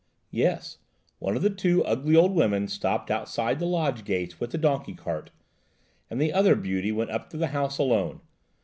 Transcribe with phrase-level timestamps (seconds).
[0.31, 0.79] "Yes;
[1.19, 4.95] one of the two ugly old women stopped outside the lodge gates with the donkey
[4.95, 5.29] cart,
[6.09, 8.19] and the other beauty went up to the house alone.